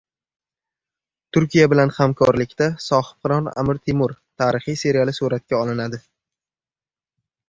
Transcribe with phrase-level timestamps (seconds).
[1.35, 6.01] Turkiya bilan hamkorlikda "Sohibqiron Amir Temur" tarixiy seriali suratga olinadi